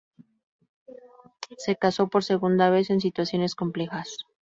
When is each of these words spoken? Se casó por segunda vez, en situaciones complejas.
Se 1.59 1.75
casó 1.75 2.07
por 2.07 2.23
segunda 2.23 2.71
vez, 2.71 2.89
en 2.89 3.01
situaciones 3.01 3.53
complejas. 3.53 4.17